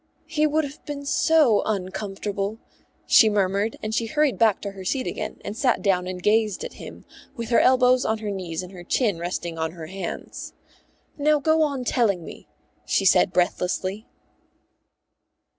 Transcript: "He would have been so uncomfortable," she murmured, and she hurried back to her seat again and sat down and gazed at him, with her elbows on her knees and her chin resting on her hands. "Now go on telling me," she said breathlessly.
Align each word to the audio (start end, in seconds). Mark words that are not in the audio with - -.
"He 0.25 0.47
would 0.47 0.63
have 0.63 0.83
been 0.83 1.05
so 1.05 1.61
uncomfortable," 1.63 2.57
she 3.05 3.29
murmured, 3.29 3.77
and 3.83 3.93
she 3.93 4.07
hurried 4.07 4.39
back 4.39 4.59
to 4.61 4.71
her 4.71 4.83
seat 4.83 5.05
again 5.05 5.39
and 5.45 5.55
sat 5.55 5.83
down 5.83 6.07
and 6.07 6.23
gazed 6.23 6.63
at 6.63 6.73
him, 6.81 7.05
with 7.35 7.49
her 7.49 7.59
elbows 7.59 8.03
on 8.03 8.17
her 8.17 8.31
knees 8.31 8.63
and 8.63 8.71
her 8.71 8.83
chin 8.83 9.19
resting 9.19 9.59
on 9.59 9.73
her 9.73 9.85
hands. 9.85 10.53
"Now 11.19 11.39
go 11.39 11.61
on 11.61 11.83
telling 11.83 12.25
me," 12.25 12.47
she 12.83 13.05
said 13.05 13.31
breathlessly. 13.31 14.07